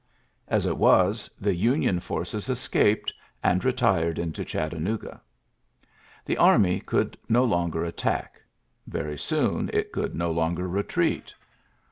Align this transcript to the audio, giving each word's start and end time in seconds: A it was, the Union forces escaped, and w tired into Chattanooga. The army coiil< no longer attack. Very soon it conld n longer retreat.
A 0.47 0.55
it 0.55 0.77
was, 0.77 1.29
the 1.39 1.53
Union 1.53 1.99
forces 1.99 2.49
escaped, 2.49 3.13
and 3.43 3.59
w 3.61 3.71
tired 3.71 4.17
into 4.17 4.43
Chattanooga. 4.43 5.21
The 6.25 6.37
army 6.37 6.81
coiil< 6.83 7.13
no 7.29 7.43
longer 7.43 7.85
attack. 7.85 8.41
Very 8.87 9.19
soon 9.19 9.69
it 9.71 9.93
conld 9.93 10.19
n 10.19 10.35
longer 10.35 10.67
retreat. 10.67 11.35